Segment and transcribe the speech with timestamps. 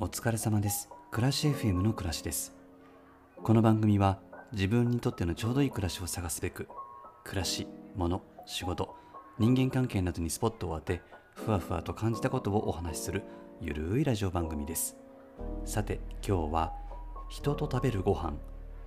[0.00, 0.88] お疲れ様です。
[1.12, 2.52] 暮らし FM の暮らしです。
[3.44, 4.18] この番組は
[4.52, 6.68] 自分にとってのちょうどいい暮らしを探すべく
[7.22, 8.96] 暮らし、物、仕事、
[9.38, 11.00] 人間関係などにスポットを当て
[11.34, 13.22] ふわふわと感じたことをお話しする
[13.60, 14.96] ゆるいラジオ番組です。
[15.64, 16.72] さて今日は
[17.28, 18.34] 人と食べるご飯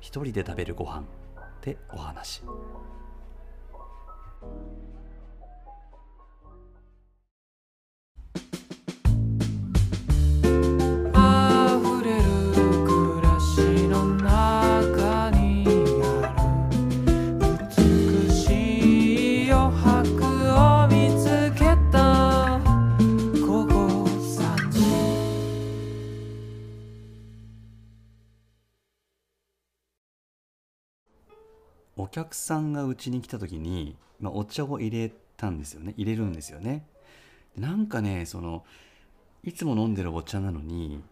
[0.00, 1.04] 一人で食べるご飯っ
[1.60, 2.42] てお話。
[31.98, 35.94] お客さんがうちに来た時に、まあ、お茶を入れたんですよね。
[35.96, 36.86] 入れるんですよね。
[37.56, 38.64] でなんかねその
[39.42, 41.02] いつも飲んでるお茶なのに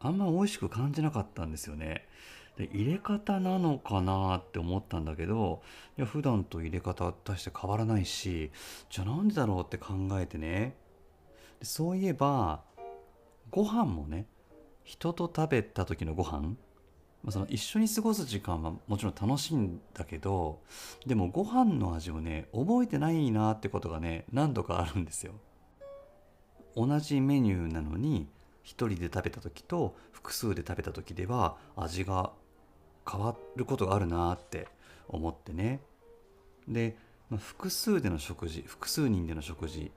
[0.00, 2.06] あんま美味しく感じなかったんですよね。
[2.56, 5.62] で入れ方なのかなって思ったんだけど
[5.98, 8.50] いや普段と入れ方大して変わらないし
[8.88, 10.76] じゃあなんでだろうって考えてね。
[11.62, 12.62] そういえば
[13.50, 14.26] ご飯もね
[14.84, 16.54] 人と食べた時のご飯
[17.26, 20.60] まあその一緒に過ごす時間はもちろん楽しいんだけど
[21.06, 25.32] でもご飯の味をね覚えてないなってことがね何度かあるんですよ。
[26.76, 28.28] 同じメニューなのに
[28.62, 32.32] 一人で食べた時と複数で食べた時では味が
[33.10, 34.68] 変わることがあるなって
[35.08, 35.80] 思ってね。
[36.68, 36.96] で、
[37.28, 39.90] まあ複数での食事複数人での食事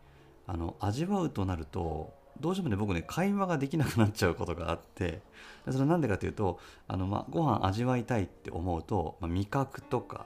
[0.48, 5.22] あの味わうとなるとどうしてもね僕ね会話ができなくなっちゃうことがあって
[5.70, 10.26] それなんでかというとあの、まあ、ご飯味わいたいって思うと、まあ、味覚とか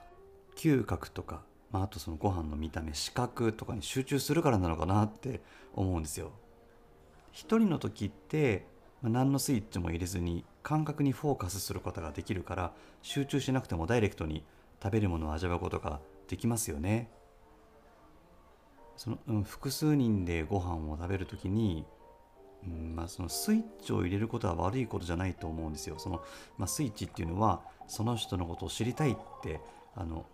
[0.56, 1.42] 嗅覚とか、
[1.72, 5.42] まあ、あとそのご飯の見た目視覚とかに集中するからなのかなって
[5.74, 6.32] 思うんですよ。
[7.32, 8.68] 一人の時って、
[9.02, 14.46] まあ、何のスイッチも入れずに感覚にフォーカスすることができるから集中しなくてもダイレクトに
[14.82, 17.10] 食べるものを味わうことができますよね。
[18.96, 21.86] その、うん、複数人でご飯を食べる時に
[22.66, 25.96] うんまあ、そのスイッチを入れることは悪いことじゃないと思うんですよ。
[25.98, 26.24] その
[26.58, 29.60] まあ、スイッチっていうのはその人のことを知りたいって
[29.96, 30.26] あの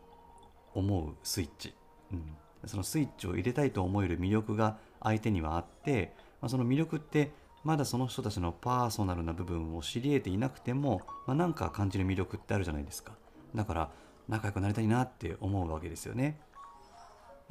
[0.74, 1.74] 思うスイッチ、
[2.12, 2.24] うん、
[2.66, 7.32] そのスイッチを入れたいと思える魅力が相手にはあって、まあ、その魅力って
[7.64, 13.14] まだその人たちのパーソナルな部分を知り得ていなくても、まあ、なんか感じる魅力ってあるじゃないですか。
[13.56, 13.92] だから
[14.28, 16.40] 仲良くなりたいなって思うわけですよね。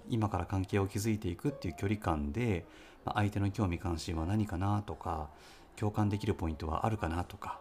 [0.09, 2.65] 今から関係を築いていくっていう距離感で
[3.05, 5.29] まあ相手の興味関心は何かなとか
[5.77, 7.61] 共感できるポイントはあるかなとか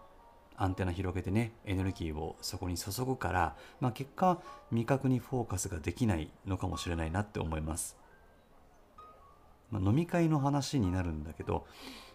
[0.55, 7.95] アンテナ広げてねエネルギーをそこに注ぐから、まあ、結果味覚にフォーカスができないのかもしれないなって思います、
[9.69, 11.67] まあ、飲み会の話になるんだけど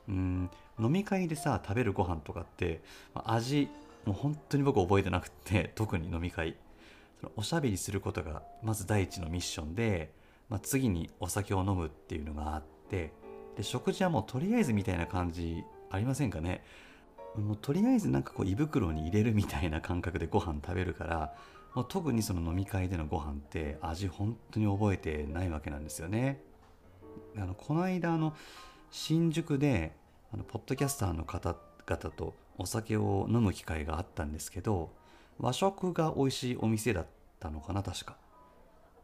[0.09, 0.51] うん
[0.81, 2.83] 飲み会でさ食べるご飯とかって、
[3.15, 3.69] まあ味
[4.05, 6.57] もう本当に僕覚えてなくて 特に飲み会。
[7.21, 10.13] そのおしゃべりすることがまず第一のミッションで、
[10.49, 13.13] まあ、次にお酒を飲むっていうのがあってで
[13.63, 16.63] 食事はもうとりあえずみたいな感じありませんかね？
[17.37, 21.35] もうとりあえずなんかこう胃袋に入れるみたいな感覚でご飯食べるから
[21.75, 26.43] もう特にその飲み会でのご飯って味本当に覚えてないわけなんですよね。
[27.37, 28.35] あのこの間あの
[28.91, 29.97] 新宿で
[30.33, 34.91] あのポッドキャスターの方々とお酒を飲む機会があったんですけど
[35.39, 37.07] 和食が美味しいお店だっ
[37.41, 38.17] たのかな確か。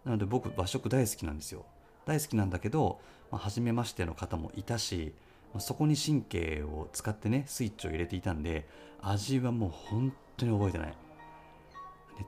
[0.04, 1.64] なので僕和食大好きなんですよ。
[2.08, 2.98] 大好きなんだけど、
[3.30, 5.12] まあ、初めましての方もいたし、
[5.52, 8.66] まあそこに神経を使ってねスイッチを入れていたんで
[9.02, 10.88] 味はもう本当に覚えてない。
[10.88, 10.94] で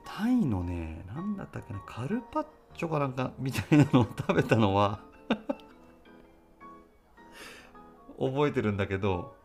[0.05, 2.45] タイのね何だったっけなカルパッ
[2.77, 5.01] チョかなんかみたいなのを食べたのは
[8.19, 9.35] 覚えてるんだけど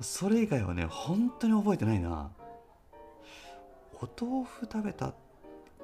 [0.00, 2.30] それ以外はね本当に覚えてないな。
[3.94, 5.12] お豆腐食べた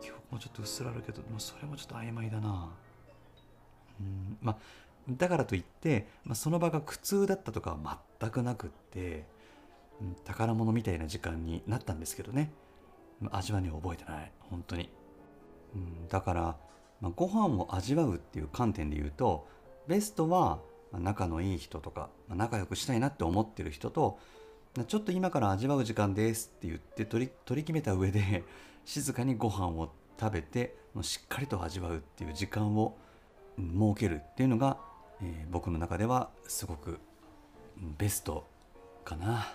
[0.00, 2.70] 記憶もちょっと薄らあるけど、まあ、それもちょっと曖昧だな。
[4.00, 4.38] うん。
[4.40, 4.56] まあ
[5.10, 9.24] だからといって、まあ、その場が苦痛だったとかは全くなくって、
[10.00, 12.52] うん宝物みたいな時間になったんですけどね。
[13.20, 14.32] まあ味はね覚えてない。
[14.50, 14.90] 本当に、
[15.74, 16.56] うん、だから、
[17.00, 19.46] まあ、ご飯を味わうっていう観点で言うと
[19.86, 20.60] ベストは
[20.92, 24.18] 仲のいい人とか、まあ仲良くしたいなって思ってる人と
[24.86, 28.44] ちょっと今から味わう時間ですって言って取り取り決めた上で
[28.84, 32.96] 静かにご飯を食べてしっかりと味わうっていう時間を
[33.58, 34.78] 設けるっていうのが、
[35.20, 36.98] えー僕の中ではすごく
[37.98, 38.46] ベスト
[39.04, 39.52] かな。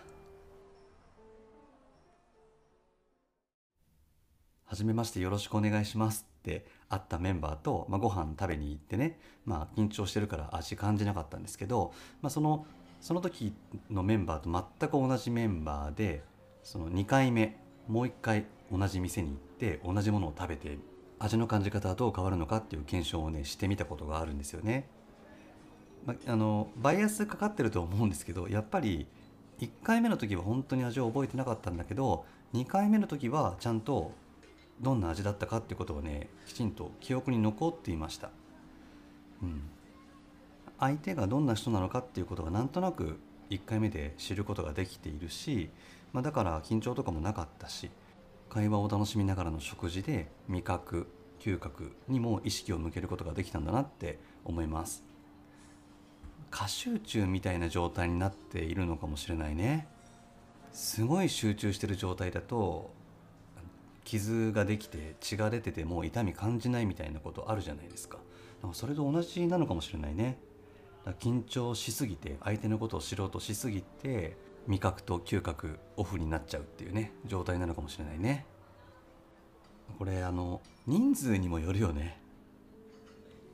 [4.66, 12.66] はじめましてよろしくお願いしますって会ったメンバーと、まあ、ご飯食べに行ってね、まあ、緊張してるから味感じなかったんですけど、まあ、その
[13.00, 13.54] その時
[13.92, 16.24] のメンバーと全く同じメンバーで
[16.64, 20.78] その2回目もう1回同じ店に行って同じものを食べて
[21.24, 24.90] 味の感じ方はどう変わるのかっていう検証をねしてみたことがあるんですよね。
[26.06, 29.08] まあのバイアスかかってると思うんですけどやっぱり
[29.62, 34.12] 1回目の時は本当に味を覚えてなかったんだけど2回目の時はちゃんと
[34.81, 38.30] どんな味だったかっていうことをねきちんと記憶に残っていました。
[39.42, 39.62] うん、
[40.80, 43.18] 相手がどんな人なのかっていうことがなんとなく
[43.50, 45.69] 1回目で知ることができているし、
[46.12, 47.90] まあ、だから緊張とかもなかったし
[48.54, 51.08] 会話を楽しみながらの食事で味覚
[51.40, 55.04] 嗅覚にも意識を向けることができたんだなって思います。
[56.52, 59.88] 過集中みたいな状態になっているのかもしれないね。
[60.72, 62.94] すごい集中してる状態だと
[64.04, 68.18] 傷ができて血が出てても痛み感じないみたいなことあるじゃないですか。
[68.18, 68.22] だ
[68.62, 70.38] からそれと同じなのかもしれないね。
[71.20, 78.45] 緊張しすぎて相手のことを知ろうとしすぎて味覚と嗅覚オフになっちゃうっていうね状態なのかもしれないね。
[79.98, 82.19] これあの人数にもよるよね。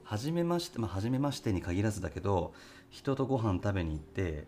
[0.04, 2.54] 初めましてまあ初めましてに限らずだけど
[2.90, 4.48] 人とご飯食べに行って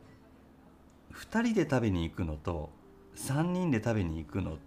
[1.14, 2.70] 2人で食べに行くのと
[3.16, 4.58] 3人で食べに行くの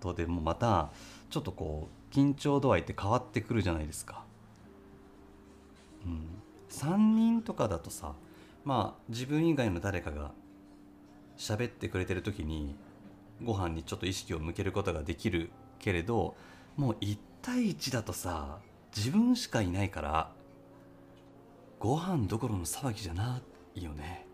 [0.00, 0.90] とでもまた
[1.30, 4.24] ちょっとこう緊張度合いって変わってくるじゃないですか。
[6.04, 6.26] うん、
[6.70, 8.12] 3人とかだとさ
[8.64, 10.32] まあ自分以外の誰かが
[11.38, 12.76] 喋ってくれてる時に
[13.42, 16.36] ご飯にちょっと意識を向けることができるけれど
[16.76, 18.58] もう1対1だとさ
[18.94, 20.30] 自分しかいないから
[21.78, 23.40] ご飯どころの騒ぎじゃな
[23.76, 24.26] いよね。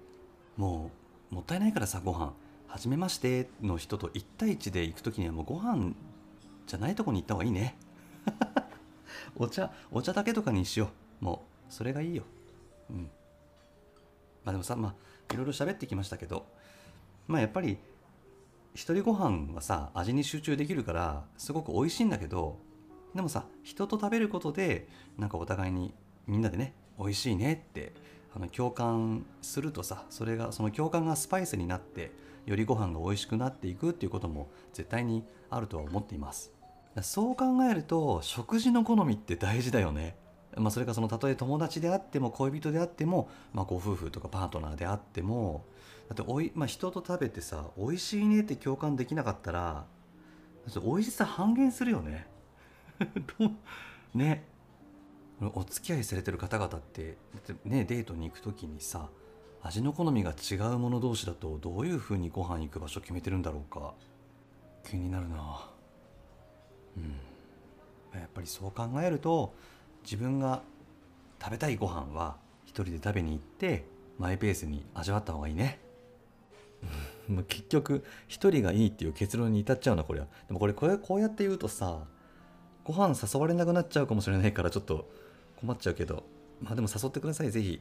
[0.56, 0.90] も
[1.30, 2.32] うもったいないからさご飯。
[2.68, 5.92] 初めましての人と1対1で行く時にはもうご飯
[6.66, 7.76] じゃないとこに行った方がいいね。
[9.36, 10.90] お茶お茶だけとかにしよ
[11.20, 11.24] う。
[11.24, 12.24] もうそれがいいよ。
[12.90, 13.10] うん。
[14.44, 16.46] まあでもさまあいろいろ喋ってきましたけど
[17.26, 17.78] まあやっぱり
[18.74, 22.58] 一人ご飯はさ味に集中できるからすごく美味しいんだけど
[23.14, 25.94] でもさ人と食べることでなんかお互いに
[26.26, 27.92] みんなでね美味しいねって
[28.34, 32.10] あの共感するとさそれがその共感がスパイスになって
[32.46, 36.52] よりご飯が美味しくなっていくっていうことも絶対にあるとは思っています。
[37.02, 40.16] そう考えると食事の好みって大事だよね。
[40.56, 45.64] まあ、それがそのたとえ友達であっても恋人であっても、まあ、ご夫婦とかパートナーであっても
[46.08, 49.86] だっておい、まあ、人と食べてさ美味しいねって共感できなかったら
[50.82, 52.26] 美味しさ半減するよね。
[54.14, 54.44] ね。
[55.54, 57.18] お付き合いされてる方々って
[57.64, 59.10] ねデートに行く時にさ
[59.62, 63.94] 味の好みが違う者同士だとどういうふうにご飯行く場所決めてるんだろうか。
[64.84, 65.70] 気になるな。
[66.96, 68.20] うん。
[68.20, 69.54] やっぱりそう考えると
[70.04, 70.62] 自分が
[71.42, 73.84] 食べたいご飯は一人で食べに行って
[74.18, 75.83] マイペースに味わった方がいいね。
[77.28, 82.00] ま結局一人がいいっていう結論に至っちゃうなこれはでもこれこれこうやって言うとさ
[82.84, 85.08] ご飯誘われなくなっちゃうかもしれないからちょっと
[85.56, 86.24] 困っちゃうけど。
[86.60, 87.80] まあでも誘ってくださいぜひ。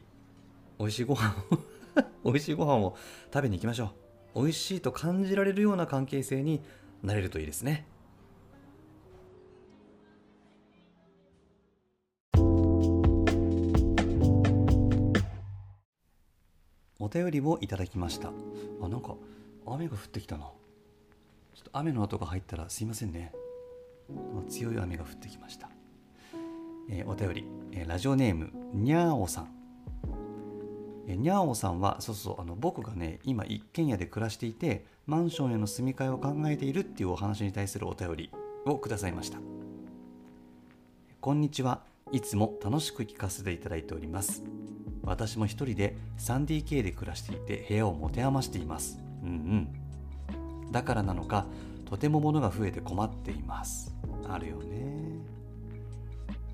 [0.78, 1.58] 美味しいご飯を。
[2.24, 2.96] 美味しいご飯を
[3.32, 3.92] 食べに行きましょ
[4.34, 4.42] う。
[4.42, 6.60] 美味しいと感じられるような関係性に
[7.02, 7.86] なれるといいですね。
[17.04, 18.30] お便りをいただきました。
[18.80, 19.14] あなんか
[19.66, 20.44] 雨が降ってきたな。
[21.54, 23.32] ちょっと雨の音が入ったらすいませんね。
[24.48, 25.70] 強い雨が降ってきました、
[26.90, 29.48] えー、お便り、えー、ラジオネームにゃーおさん。
[31.06, 38.30] えにゃーおさんはそうそうあの僕がね今一軒家で暮らしていてマンションへの住み替えを考えているっていうお話に対するお便り
[38.64, 39.38] をくださいました。
[41.20, 41.82] こんにちは。
[42.12, 44.42] いつも楽しく聞かせていただいております。
[45.06, 48.98] 私も一人で 3DK で暮らしていて部屋を持て余しています。
[49.22, 49.32] うんう
[50.68, 50.72] ん。
[50.72, 51.46] だからなのか
[51.84, 53.94] とても物が増えて困っています。
[54.28, 54.84] あるよね。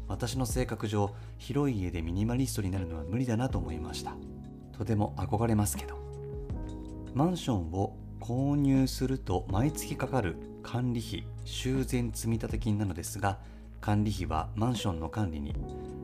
[0.08, 4.14] 私の性格上広い家でミニマリストになるのは無理だなと思いました。
[4.76, 5.98] とても憧れますけど。
[7.14, 13.38] マンションを購入すると毎月かかる管理費修繕積立金なのですが
[13.80, 15.54] 管理費はマンションの管理に。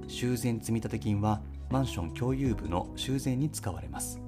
[0.09, 4.20] 修繕積立金はマンション共有部の修繕に使われます。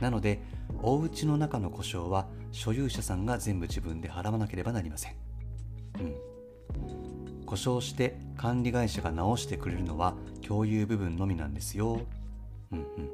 [0.00, 0.40] なので
[0.82, 5.14] お家の中の故障は所有者さんが全部自分で払わなければなりません。
[6.00, 7.46] うん。
[7.46, 10.14] 故障して管理会社が直してくれるのは
[10.46, 12.00] 共有部分のみなんですよ。
[12.72, 13.10] うんうん。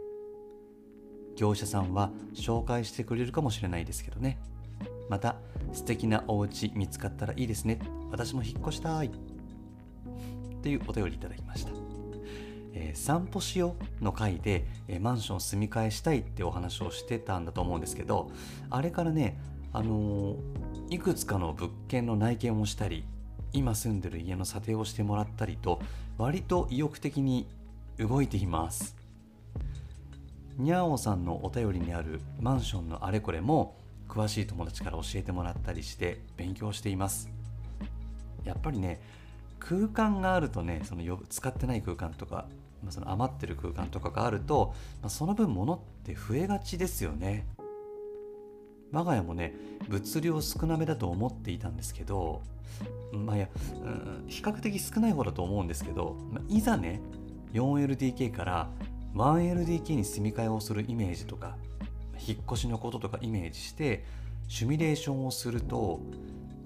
[1.37, 4.39] 業者さんは紹介してくれるかもしれないですけどね。
[5.09, 5.37] また
[5.73, 7.79] 素敵なお家見つかったらいいですね。
[8.11, 9.09] 私も引っ越したい。
[9.09, 9.11] っ
[10.63, 11.86] ていうお便りいただきました。
[12.79, 18.31] えー散歩しようの回で、えーマンション住み替えしたいってお話をしてたんだと思うんですけど
[18.71, 19.39] あれからね、
[19.73, 23.05] あのーいくつかの物件の内見をしたり
[23.53, 25.81] 今住んでる家の査定をしてもらったりと
[26.17, 27.49] 割と意欲的に
[27.99, 28.95] 動いています。
[30.59, 33.77] にゃおさんのお便りにあるマンションのあれこれも
[34.09, 37.29] 詳しい友達から教えてもらったりして勉強しています。
[38.45, 39.01] やっぱりね
[39.59, 42.47] 空間があるとねそのよ使ってない空間とか、
[42.87, 47.47] まあ、その余ってる空間とかがあると、まあ、その分物って増えがちですよね。
[48.93, 49.53] 我が家もね
[49.89, 52.43] 物量少なめだと思っていたんですけど
[53.13, 53.49] まあいや、
[53.85, 57.01] うん、比較的少ない方だと思うんですけど、まあ、いざね
[57.53, 58.71] 4LDK から
[59.15, 61.57] 1LDK に住み替えをするイメージとか
[62.27, 64.05] 引っ越しのこととかイメージして
[64.49, 66.01] シミュレーションをすると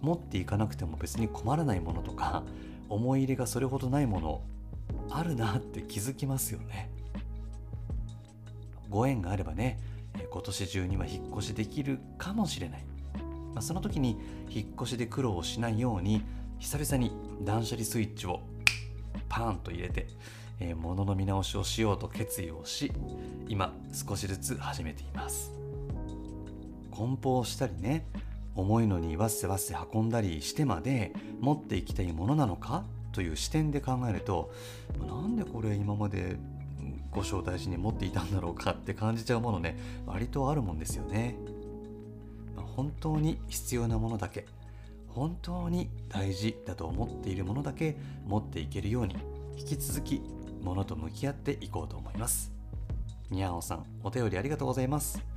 [0.03, 2.43] 持っていかなくても別に困らないものとか
[2.89, 4.43] 思い入れがそれほどないもの
[5.11, 6.91] あるなって気づきますよね。
[8.89, 9.79] ご縁があればね
[10.31, 12.85] 今年中には引っ越しできるかもしれない、
[13.55, 16.23] まあ、その時に引っ越しで苦労をしないように
[16.59, 17.13] 久々に
[17.43, 18.41] 断捨離スイッチを
[19.29, 20.09] パーンと入れて、
[20.59, 22.93] えー物の見直しをしようと決意をし
[23.49, 25.53] 今少しずつ始めています。
[26.91, 28.07] 梱包したりね
[28.57, 32.85] 重いのにわっせわっせ運んだりしてまで持っていきたいものなのか？
[33.13, 34.53] という視点で考えると
[35.07, 36.37] なんでこれ今まで
[36.81, 39.77] うんご招待時に持っていたんだろうかって感じちゃうものね
[40.07, 41.37] 割とあるもんですよね、
[42.77, 44.47] 本当に必要なものだけ
[45.09, 49.17] 本当に大事だと思っているものだけ持っていけるように
[49.57, 50.23] 引き続き
[50.63, 52.53] ものと向き合っていこうと思います。
[53.31, 55.30] にゃおさんお便りありがとうございます。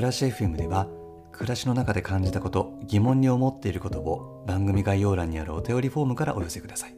[0.00, 0.88] 暮らし FM では
[1.30, 6.96] 暮らしの中で感じたこと疑問に思っていることを番組概要欄にあるお便りフォームからお寄せください。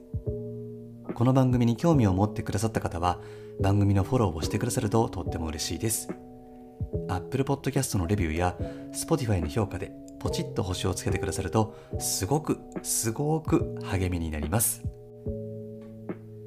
[1.13, 3.19] この番組に興味を持ってくださった方は
[3.61, 6.11] 番組のフォローをしてくださるととっても嬉しいです。
[7.09, 8.57] Apple Podcast のレビューや
[8.93, 9.91] Spotify の評価で
[10.21, 14.81] ポチッと星をつけてくださるとすごくすごく励みになります。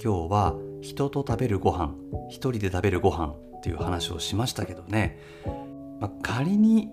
[0.02, 1.96] 今日は人と食べるご飯
[2.30, 5.20] 一人で食べるご飯っていう話をしましたけどね、
[6.00, 6.90] まあ、仮に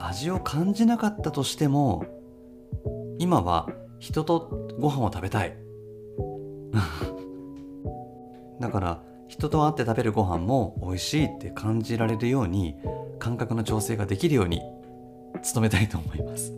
[0.00, 2.04] 味を感じなかったとしても
[3.18, 5.56] 今は人とご飯を食べたい。
[8.60, 12.76] だから人と会って食べるご飯も美味しいって感じられるように
[13.18, 14.60] 感覚の調整ができるように
[15.54, 16.52] 努めたいと思います。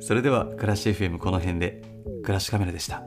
[0.00, 1.82] それでは暮らし FM この辺で
[2.22, 3.04] 暮らしカメラでした。